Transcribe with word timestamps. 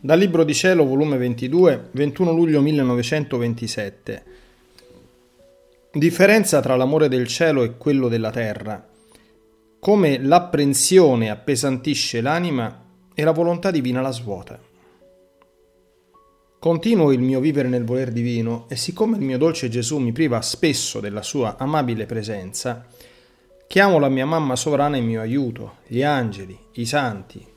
Dal 0.00 0.16
Libro 0.16 0.44
di 0.44 0.54
Cielo, 0.54 0.84
volume 0.84 1.16
22, 1.16 1.88
21 1.90 2.30
luglio 2.30 2.60
1927. 2.60 4.24
Differenza 5.92 6.60
tra 6.60 6.76
l'amore 6.76 7.08
del 7.08 7.26
cielo 7.26 7.64
e 7.64 7.76
quello 7.76 8.06
della 8.06 8.30
terra. 8.30 8.88
Come 9.80 10.22
l'apprensione 10.22 11.30
appesantisce 11.30 12.20
l'anima 12.20 12.84
e 13.12 13.24
la 13.24 13.32
volontà 13.32 13.72
divina 13.72 14.00
la 14.00 14.12
svuota. 14.12 14.60
Continuo 16.60 17.10
il 17.10 17.20
mio 17.20 17.40
vivere 17.40 17.66
nel 17.66 17.84
voler 17.84 18.12
divino 18.12 18.66
e 18.68 18.76
siccome 18.76 19.16
il 19.16 19.24
mio 19.24 19.36
dolce 19.36 19.68
Gesù 19.68 19.98
mi 19.98 20.12
priva 20.12 20.40
spesso 20.42 21.00
della 21.00 21.22
sua 21.22 21.56
amabile 21.58 22.06
presenza, 22.06 22.86
chiamo 23.66 23.98
la 23.98 24.08
mia 24.08 24.26
mamma 24.26 24.54
sovrana 24.54 24.96
in 24.96 25.06
mio 25.06 25.20
aiuto, 25.20 25.78
gli 25.88 26.04
angeli, 26.04 26.56
i 26.74 26.86
santi, 26.86 27.56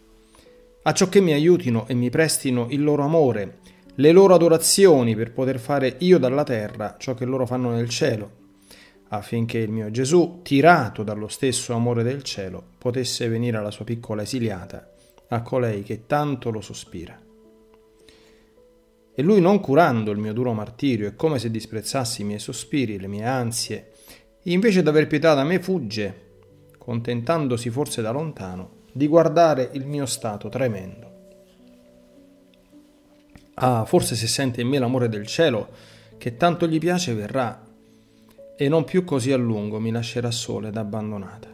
a 0.84 0.94
ciò 0.94 1.10
che 1.10 1.22
mi 1.22 1.32
aiutino 1.32 1.88
e 1.88 1.94
mi 1.94 2.10
prestino 2.10 2.68
il 2.70 2.84
loro 2.84 3.04
amore, 3.04 3.60
le 3.96 4.12
loro 4.12 4.34
adorazioni 4.34 5.16
per 5.16 5.32
poter 5.32 5.60
fare 5.60 5.98
io 6.00 6.18
dalla 6.18 6.44
terra 6.44 6.96
ciò 6.98 7.14
che 7.14 7.26
loro 7.26 7.46
fanno 7.46 7.70
nel 7.70 7.88
cielo, 7.88 8.40
affinché 9.10 9.60
il 9.60 9.72
mio 9.72 9.92
Gesù, 9.92 10.40
tirato 10.42 11.04
dallo 11.04 11.28
stesso 11.28 11.74
amore 11.74 12.02
del 12.02 12.24
cielo, 12.24 12.64
potesse 12.78 13.28
venire 13.28 13.58
alla 13.58 13.70
sua 13.70 13.86
piccola 13.86 14.24
esiliata, 14.24 14.92
a 15.28 15.42
colei 15.44 15.84
che 15.84 16.08
tanto 16.08 16.50
lo 16.50 16.62
sospira. 16.62 17.20
E 19.14 19.22
lui 19.22 19.40
non 19.40 19.60
curando 19.60 20.10
il 20.10 20.18
mio 20.18 20.34
duro 20.34 20.54
martirio 20.54 21.08
e 21.08 21.16
come 21.16 21.38
se 21.38 21.52
disprezzassi 21.52 22.22
i 22.22 22.26
miei 22.26 22.40
sospiri, 22.40 23.00
le 23.00 23.08
mie 23.08 23.26
ansie, 23.26 23.92
invece 24.44 24.82
d'aver 24.82 25.06
pietà 25.06 25.36
da 25.36 25.44
me 25.44 25.60
fugge, 25.60 26.30
contentandosi 26.78 27.70
forse 27.70 28.02
da 28.02 28.10
lontano, 28.10 28.80
di 28.92 29.08
guardare 29.08 29.70
il 29.74 29.86
mio 29.86 30.06
stato 30.06 30.50
tremendo. 30.50 31.10
Ah, 33.56 33.86
forse 33.86 34.16
se 34.16 34.28
sente 34.28 34.62
in 34.62 34.68
me 34.68 34.80
l'amore 34.80 35.10
del 35.10 35.28
cielo, 35.28 35.70
che 36.18 36.38
tanto 36.38 36.68
gli 36.68 36.80
piace, 36.80 37.14
verrà, 37.14 37.64
e 38.56 38.70
non 38.70 38.84
più 38.84 39.04
così 39.04 39.32
a 39.32 39.38
lungo 39.38 39.80
mi 39.80 39.92
lascerà 39.92 40.32
sola 40.32 40.68
ed 40.68 40.78
abbandonata. 40.78 41.50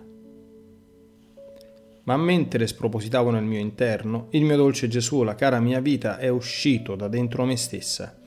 Ma 2.04 2.18
mentre 2.18 2.68
spropositavo 2.68 3.30
nel 3.32 3.44
mio 3.44 3.60
interno, 3.60 4.28
il 4.32 4.44
mio 4.44 4.56
dolce 4.56 4.88
Gesù, 4.88 5.24
la 5.24 5.36
cara 5.36 5.60
mia 5.60 5.82
vita, 5.82 6.18
è 6.18 6.30
uscito 6.30 6.96
da 6.96 7.08
dentro 7.08 7.44
me 7.44 7.58
stessa 7.58 8.18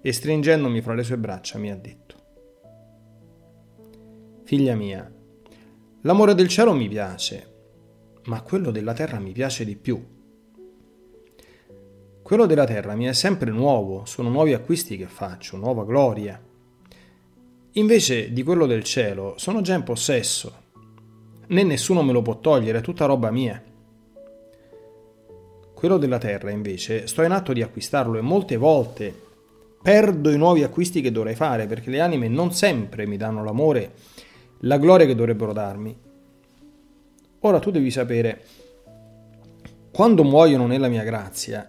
e 0.00 0.12
stringendomi 0.12 0.80
fra 0.82 0.94
le 0.94 1.02
sue 1.02 1.16
braccia 1.16 1.58
mi 1.58 1.70
ha 1.70 1.76
detto, 1.76 2.14
Figlia 4.44 4.76
mia, 4.76 5.10
l'amore 6.02 6.34
del 6.34 6.48
cielo 6.48 6.72
mi 6.72 6.88
piace, 6.88 7.55
ma 8.26 8.42
quello 8.42 8.70
della 8.70 8.92
terra 8.92 9.18
mi 9.18 9.32
piace 9.32 9.64
di 9.64 9.76
più. 9.76 10.14
Quello 12.22 12.46
della 12.46 12.64
terra 12.64 12.94
mi 12.94 13.04
è 13.04 13.12
sempre 13.12 13.50
nuovo, 13.50 14.04
sono 14.04 14.28
nuovi 14.28 14.52
acquisti 14.52 14.96
che 14.96 15.06
faccio, 15.06 15.56
nuova 15.56 15.84
gloria. 15.84 16.40
Invece 17.72 18.32
di 18.32 18.42
quello 18.42 18.66
del 18.66 18.82
cielo 18.82 19.34
sono 19.36 19.60
già 19.60 19.74
in 19.74 19.84
possesso, 19.84 20.64
né 21.46 21.62
nessuno 21.62 22.02
me 22.02 22.12
lo 22.12 22.22
può 22.22 22.40
togliere, 22.40 22.78
è 22.78 22.82
tutta 22.82 23.04
roba 23.04 23.30
mia. 23.30 23.62
Quello 25.72 25.98
della 25.98 26.18
terra, 26.18 26.50
invece, 26.50 27.06
sto 27.06 27.22
in 27.22 27.30
atto 27.30 27.52
di 27.52 27.62
acquistarlo 27.62 28.18
e 28.18 28.22
molte 28.22 28.56
volte 28.56 29.14
perdo 29.80 30.30
i 30.30 30.38
nuovi 30.38 30.64
acquisti 30.64 31.00
che 31.00 31.12
dovrei 31.12 31.36
fare 31.36 31.66
perché 31.66 31.90
le 31.90 32.00
anime 32.00 32.26
non 32.26 32.52
sempre 32.52 33.06
mi 33.06 33.16
danno 33.16 33.44
l'amore, 33.44 33.92
la 34.60 34.78
gloria 34.78 35.06
che 35.06 35.14
dovrebbero 35.14 35.52
darmi 35.52 36.05
Ora 37.40 37.58
tu 37.58 37.70
devi 37.70 37.90
sapere, 37.90 38.42
quando 39.90 40.24
muoiono 40.24 40.66
nella 40.66 40.88
mia 40.88 41.04
grazia, 41.04 41.68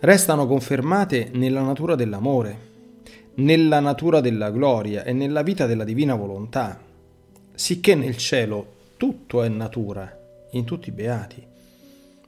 restano 0.00 0.46
confermate 0.46 1.30
nella 1.34 1.62
natura 1.62 1.94
dell'amore, 1.94 2.70
nella 3.34 3.80
natura 3.80 4.20
della 4.20 4.50
gloria 4.50 5.04
e 5.04 5.12
nella 5.12 5.42
vita 5.42 5.66
della 5.66 5.84
divina 5.84 6.14
volontà, 6.14 6.80
sicché 7.54 7.94
nel 7.94 8.16
cielo 8.16 8.74
tutto 8.96 9.42
è 9.42 9.48
natura, 9.48 10.18
in 10.52 10.64
tutti 10.64 10.88
i 10.88 10.92
beati. 10.92 11.46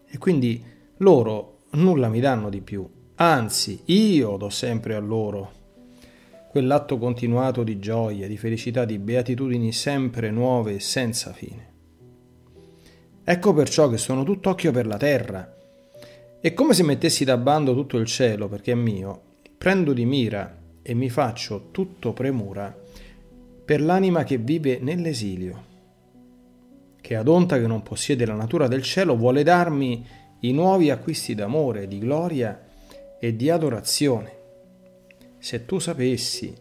E 0.06 0.18
quindi 0.18 0.62
loro 0.98 1.58
nulla 1.70 2.08
mi 2.08 2.20
danno 2.20 2.48
di 2.48 2.60
più, 2.60 2.88
anzi 3.16 3.82
io 3.86 4.36
do 4.36 4.50
sempre 4.50 4.94
a 4.94 5.00
loro 5.00 5.62
quell'atto 6.54 6.98
continuato 6.98 7.64
di 7.64 7.80
gioia, 7.80 8.28
di 8.28 8.36
felicità, 8.36 8.84
di 8.84 9.00
beatitudini 9.00 9.72
sempre 9.72 10.30
nuove 10.30 10.74
e 10.74 10.80
senza 10.80 11.32
fine. 11.32 11.73
Ecco 13.26 13.54
perciò 13.54 13.88
che 13.88 13.96
sono 13.96 14.22
tutto 14.22 14.50
occhio 14.50 14.70
per 14.70 14.86
la 14.86 14.98
terra. 14.98 15.56
E 16.40 16.52
come 16.52 16.74
se 16.74 16.82
mettessi 16.82 17.24
da 17.24 17.38
bando 17.38 17.72
tutto 17.72 17.96
il 17.96 18.04
cielo, 18.04 18.48
perché 18.48 18.72
è 18.72 18.74
mio, 18.74 19.20
prendo 19.56 19.94
di 19.94 20.04
mira 20.04 20.58
e 20.82 20.92
mi 20.92 21.08
faccio 21.08 21.68
tutto 21.70 22.12
premura 22.12 22.76
per 23.64 23.80
l'anima 23.80 24.24
che 24.24 24.36
vive 24.36 24.78
nell'esilio, 24.78 25.64
che 27.00 27.16
ad 27.16 27.28
onta 27.28 27.58
che 27.58 27.66
non 27.66 27.82
possiede 27.82 28.26
la 28.26 28.34
natura 28.34 28.68
del 28.68 28.82
cielo 28.82 29.16
vuole 29.16 29.42
darmi 29.42 30.06
i 30.40 30.52
nuovi 30.52 30.90
acquisti 30.90 31.34
d'amore, 31.34 31.88
di 31.88 31.98
gloria 31.98 32.62
e 33.18 33.34
di 33.34 33.48
adorazione. 33.48 34.32
Se 35.38 35.64
tu 35.64 35.78
sapessi 35.78 36.54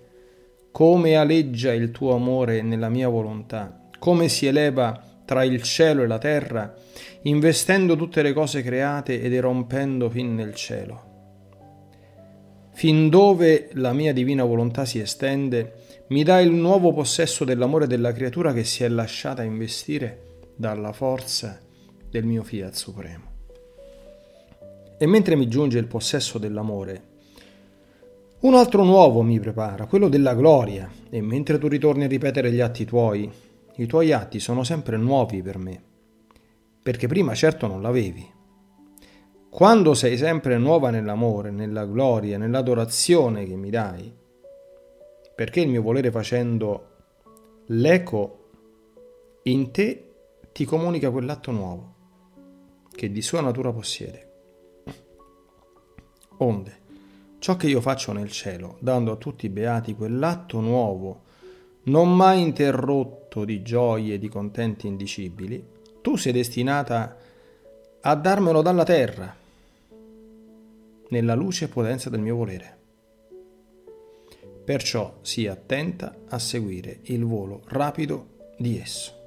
come 0.72 1.18
aleggia 1.18 1.74
il 1.74 1.91
tuo 1.91 2.16
amore 2.16 2.62
nella 2.62 2.88
mia 2.88 3.09
volontà, 3.09 3.81
come 4.00 4.30
si 4.30 4.45
eleva 4.45 5.12
tra 5.33 5.44
il 5.44 5.63
cielo 5.63 6.03
e 6.03 6.07
la 6.07 6.19
terra, 6.19 6.75
investendo 7.23 7.95
tutte 7.95 8.21
le 8.21 8.33
cose 8.33 8.61
create 8.61 9.19
ed 9.19 9.33
erompendo 9.33 10.07
fin 10.07 10.35
nel 10.35 10.53
cielo. 10.53 11.11
Fin 12.73 13.09
dove 13.09 13.69
la 13.73 13.94
mia 13.94 14.13
divina 14.13 14.44
volontà 14.44 14.85
si 14.85 14.99
estende, 14.99 15.73
mi 16.09 16.21
dà 16.23 16.39
il 16.39 16.51
nuovo 16.51 16.94
possesso 16.94 17.45
dell'amore 17.45 17.88
della 17.88 18.13
creatura 18.13 18.53
che 18.53 18.63
si 18.63 18.83
è 18.83 18.88
lasciata 18.89 19.41
investire 19.41 20.51
dalla 20.55 20.91
forza 20.91 21.59
del 22.11 22.25
mio 22.25 22.44
fiat 22.44 22.73
supremo. 22.75 23.31
E 25.00 25.05
mentre 25.07 25.35
mi 25.35 25.47
giunge 25.47 25.79
il 25.79 25.88
possesso 25.88 26.38
dell'amore, 26.38 27.01
un 28.41 28.53
altro 28.53 28.83
nuovo 28.83 29.23
mi 29.23 29.39
prepara, 29.39 29.88
quello 29.88 30.09
della 30.09 30.35
gloria, 30.35 30.88
e 31.09 31.21
mentre 31.21 31.57
tu 31.57 31.67
ritorni 31.67 32.03
a 32.03 32.07
ripetere 32.07 32.51
gli 32.51 32.59
atti 32.59 32.85
tuoi, 32.85 33.31
i 33.75 33.85
tuoi 33.88 34.11
atti 34.11 34.39
sono 34.39 34.63
sempre 34.63 34.97
nuovi 34.97 35.41
per 35.41 35.57
me, 35.57 35.81
perché 36.81 37.07
prima 37.07 37.34
certo 37.34 37.66
non 37.66 37.81
l'avevi. 37.81 38.31
Quando 39.50 39.94
sei 39.94 40.17
sempre 40.17 40.57
nuova 40.57 40.89
nell'amore, 40.89 41.51
nella 41.51 41.85
gloria, 41.85 42.38
nell'adorazione 42.38 43.45
che 43.45 43.56
mi 43.56 43.69
dai, 43.69 44.13
perché 45.35 45.62
il 45.62 45.69
mio 45.69 45.81
volere 45.81 46.12
facendo 46.12 46.89
l'eco 47.67 48.50
in 49.44 49.72
te 49.72 50.13
ti 50.51 50.66
comunica 50.66 51.09
quell'atto 51.09 51.51
nuovo 51.51 51.94
che 52.91 53.12
di 53.12 53.22
sua 53.22 53.41
natura 53.41 53.72
possiede. 53.72 54.31
Onde, 56.38 56.78
ciò 57.39 57.56
che 57.56 57.67
io 57.67 57.81
faccio 57.81 58.12
nel 58.12 58.31
cielo, 58.31 58.78
dando 58.79 59.12
a 59.12 59.16
tutti 59.16 59.47
i 59.47 59.50
beati 59.50 59.95
quell'atto 59.95 60.59
nuovo, 60.59 61.22
non 61.83 62.16
mai 62.16 62.41
interrotto 62.41 63.22
di 63.44 63.61
gioie 63.63 64.13
e 64.13 64.19
di 64.19 64.29
contenti 64.29 64.88
indicibili, 64.88 65.66
tu 66.01 66.16
sei 66.16 66.31
destinata 66.31 67.17
a 68.01 68.16
darmelo 68.16 68.61
dalla 68.61 68.83
terra, 68.83 69.35
nella 71.09 71.33
luce 71.33 71.66
e 71.66 71.67
potenza 71.67 72.09
del 72.09 72.21
mio 72.21 72.35
volere. 72.35 72.77
Perciò 74.63 75.17
sii 75.21 75.47
attenta 75.47 76.16
a 76.29 76.39
seguire 76.39 76.99
il 77.03 77.25
volo 77.25 77.61
rapido 77.66 78.51
di 78.57 78.79
esso. 78.79 79.21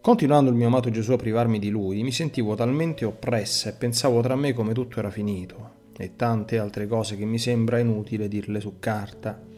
Continuando 0.00 0.50
il 0.50 0.56
mio 0.56 0.66
amato 0.66 0.90
Gesù 0.90 1.12
a 1.12 1.16
privarmi 1.16 1.58
di 1.58 1.70
lui, 1.70 2.02
mi 2.02 2.12
sentivo 2.12 2.54
talmente 2.54 3.06
oppressa 3.06 3.70
e 3.70 3.72
pensavo 3.72 4.20
tra 4.20 4.36
me 4.36 4.52
come 4.52 4.74
tutto 4.74 4.98
era 4.98 5.10
finito, 5.10 5.70
e 5.96 6.16
tante 6.16 6.58
altre 6.58 6.86
cose 6.86 7.16
che 7.16 7.24
mi 7.24 7.38
sembra 7.38 7.78
inutile 7.78 8.28
dirle 8.28 8.60
su 8.60 8.78
carta 8.78 9.52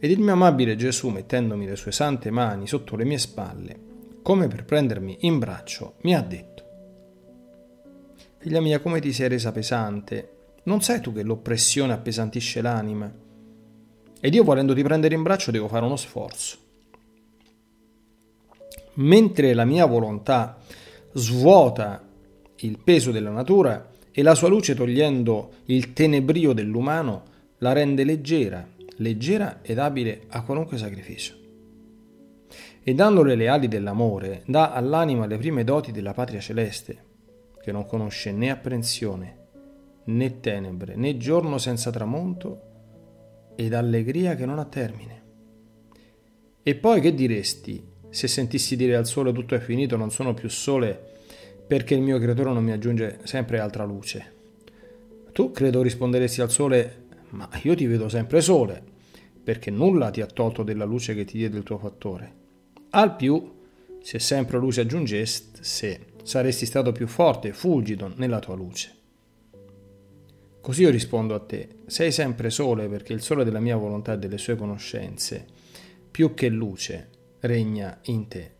ed 0.00 0.10
il 0.10 0.18
mio 0.18 0.32
amabile 0.32 0.76
Gesù, 0.76 1.08
mettendomi 1.10 1.66
le 1.66 1.76
sue 1.76 1.92
sante 1.92 2.30
mani 2.30 2.66
sotto 2.66 2.96
le 2.96 3.04
mie 3.04 3.18
spalle, 3.18 3.78
come 4.22 4.48
per 4.48 4.64
prendermi 4.64 5.18
in 5.20 5.38
braccio, 5.38 5.94
mi 6.00 6.14
ha 6.14 6.22
detto, 6.22 6.60
Figlia 8.38 8.62
mia, 8.62 8.80
come 8.80 9.00
ti 9.00 9.12
sei 9.12 9.28
resa 9.28 9.52
pesante? 9.52 10.30
Non 10.62 10.80
sai 10.80 11.02
tu 11.02 11.12
che 11.12 11.22
l'oppressione 11.22 11.92
appesantisce 11.92 12.62
l'anima? 12.62 13.12
Ed 14.18 14.34
io 14.34 14.42
volendoti 14.44 14.82
prendere 14.82 15.14
in 15.14 15.22
braccio 15.22 15.50
devo 15.50 15.68
fare 15.68 15.84
uno 15.84 15.96
sforzo. 15.96 16.56
Mentre 18.94 19.52
la 19.52 19.66
mia 19.66 19.84
volontà 19.84 20.58
svuota 21.12 22.02
il 22.56 22.78
peso 22.82 23.10
della 23.10 23.28
natura 23.28 23.90
e 24.10 24.22
la 24.22 24.34
sua 24.34 24.48
luce 24.48 24.74
togliendo 24.74 25.50
il 25.66 25.92
tenebrio 25.92 26.54
dell'umano 26.54 27.24
la 27.58 27.72
rende 27.72 28.04
leggera 28.04 28.66
leggera 29.00 29.58
ed 29.62 29.78
abile 29.78 30.22
a 30.28 30.42
qualunque 30.42 30.78
sacrificio. 30.78 31.36
E 32.82 32.94
dandole 32.94 33.34
le 33.34 33.48
ali 33.48 33.68
dell'amore, 33.68 34.42
dà 34.46 34.72
all'anima 34.72 35.26
le 35.26 35.36
prime 35.36 35.64
doti 35.64 35.92
della 35.92 36.14
patria 36.14 36.40
celeste, 36.40 37.04
che 37.60 37.72
non 37.72 37.84
conosce 37.84 38.32
né 38.32 38.50
apprensione 38.50 39.38
né 40.04 40.40
tenebre, 40.40 40.96
né 40.96 41.16
giorno 41.16 41.58
senza 41.58 41.90
tramonto 41.90 42.68
ed 43.54 43.74
allegria 43.74 44.34
che 44.34 44.46
non 44.46 44.58
ha 44.58 44.64
termine. 44.64 45.22
E 46.62 46.74
poi 46.74 47.00
che 47.00 47.14
diresti 47.14 47.86
se 48.08 48.26
sentissi 48.26 48.76
dire 48.76 48.96
al 48.96 49.06
sole 49.06 49.32
tutto 49.32 49.54
è 49.54 49.60
finito, 49.60 49.96
non 49.96 50.10
sono 50.10 50.34
più 50.34 50.48
sole 50.48 51.08
perché 51.66 51.94
il 51.94 52.00
mio 52.00 52.18
creatore 52.18 52.52
non 52.52 52.64
mi 52.64 52.72
aggiunge 52.72 53.20
sempre 53.22 53.60
altra 53.60 53.84
luce? 53.84 54.38
Tu 55.32 55.52
credo 55.52 55.82
risponderesti 55.82 56.40
al 56.40 56.50
sole, 56.50 57.04
ma 57.30 57.48
io 57.62 57.74
ti 57.74 57.86
vedo 57.86 58.08
sempre 58.08 58.40
sole, 58.40 58.82
perché 59.42 59.70
nulla 59.70 60.10
ti 60.10 60.20
ha 60.20 60.26
tolto 60.26 60.62
della 60.62 60.84
luce 60.84 61.14
che 61.14 61.24
ti 61.24 61.38
diede 61.38 61.56
il 61.56 61.62
tuo 61.62 61.78
fattore. 61.78 62.34
Al 62.90 63.16
più, 63.16 63.58
se 64.00 64.18
sempre 64.18 64.58
luce 64.58 64.82
aggiungesse, 64.82 66.06
saresti 66.22 66.66
stato 66.66 66.92
più 66.92 67.06
forte 67.06 67.48
e 67.48 67.52
fulgido 67.52 68.12
nella 68.16 68.38
tua 68.38 68.54
luce. 68.54 68.96
Così 70.60 70.82
io 70.82 70.90
rispondo 70.90 71.34
a 71.34 71.40
te, 71.40 71.68
sei 71.86 72.12
sempre 72.12 72.50
sole 72.50 72.88
perché 72.88 73.12
il 73.12 73.22
sole 73.22 73.44
della 73.44 73.60
mia 73.60 73.76
volontà 73.76 74.12
e 74.12 74.18
delle 74.18 74.38
sue 74.38 74.56
conoscenze, 74.56 75.46
più 76.10 76.34
che 76.34 76.48
luce, 76.48 77.08
regna 77.40 77.98
in 78.04 78.28
te. 78.28 78.54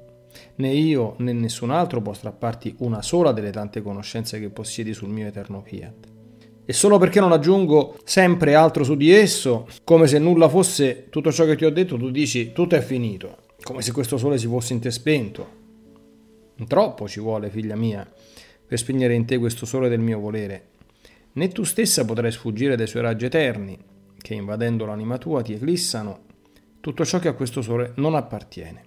Né 0.56 0.72
io 0.72 1.16
né 1.18 1.32
nessun 1.32 1.70
altro 1.70 2.00
può 2.00 2.12
strapparti 2.12 2.76
una 2.78 3.02
sola 3.02 3.32
delle 3.32 3.50
tante 3.50 3.82
conoscenze 3.82 4.40
che 4.40 4.48
possiedi 4.48 4.94
sul 4.94 5.08
mio 5.08 5.26
eterno 5.26 5.60
fiat. 5.60 6.18
E 6.70 6.72
solo 6.72 6.98
perché 6.98 7.18
non 7.18 7.32
aggiungo 7.32 7.98
sempre 8.04 8.54
altro 8.54 8.84
su 8.84 8.94
di 8.94 9.10
esso, 9.10 9.66
come 9.82 10.06
se 10.06 10.20
nulla 10.20 10.48
fosse 10.48 11.08
tutto 11.08 11.32
ciò 11.32 11.44
che 11.44 11.56
ti 11.56 11.64
ho 11.64 11.70
detto, 11.72 11.96
tu 11.96 12.12
dici 12.12 12.52
tutto 12.52 12.76
è 12.76 12.80
finito, 12.80 13.38
come 13.64 13.82
se 13.82 13.90
questo 13.90 14.16
sole 14.16 14.38
si 14.38 14.46
fosse 14.46 14.74
in 14.74 14.78
te 14.78 14.92
spento. 14.92 15.48
Troppo 16.68 17.08
ci 17.08 17.18
vuole, 17.18 17.50
figlia 17.50 17.74
mia, 17.74 18.08
per 18.64 18.78
spegnere 18.78 19.14
in 19.14 19.24
te 19.24 19.38
questo 19.38 19.66
sole 19.66 19.88
del 19.88 19.98
mio 19.98 20.20
volere, 20.20 20.68
né 21.32 21.48
tu 21.48 21.64
stessa 21.64 22.04
potrai 22.04 22.30
sfuggire 22.30 22.76
dai 22.76 22.86
suoi 22.86 23.02
raggi 23.02 23.24
eterni, 23.24 23.76
che 24.16 24.34
invadendo 24.34 24.86
l'anima 24.86 25.18
tua 25.18 25.42
ti 25.42 25.54
eclissano 25.54 26.20
tutto 26.78 27.04
ciò 27.04 27.18
che 27.18 27.26
a 27.26 27.32
questo 27.34 27.62
sole 27.62 27.94
non 27.96 28.14
appartiene. 28.14 28.84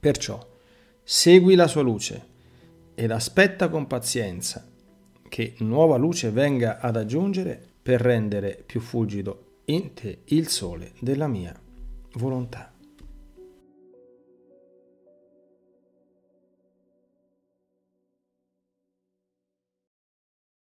Perciò 0.00 0.42
segui 1.02 1.56
la 1.56 1.66
sua 1.66 1.82
luce 1.82 2.26
ed 2.94 3.10
aspetta 3.10 3.68
con 3.68 3.86
pazienza 3.86 4.66
che 5.28 5.54
nuova 5.58 5.96
luce 5.96 6.30
venga 6.30 6.80
ad 6.80 6.96
aggiungere 6.96 7.60
per 7.82 8.00
rendere 8.00 8.62
più 8.64 8.80
fulgido 8.80 9.60
in 9.66 9.92
te 9.94 10.22
il 10.26 10.48
sole 10.48 10.92
della 11.00 11.26
mia 11.26 11.54
volontà. 12.14 12.72